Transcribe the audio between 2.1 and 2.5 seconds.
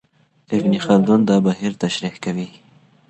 کوي.